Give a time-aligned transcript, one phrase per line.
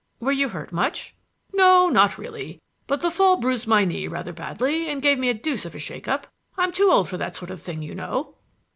[0.19, 1.13] "Were you hurt much?"
[1.53, 5.35] "No, not really; but the fall bruised my knee rather badly and gave me a
[5.35, 6.25] deuce of a shake up.
[6.57, 8.33] I'm too old for that sort of thing, you know."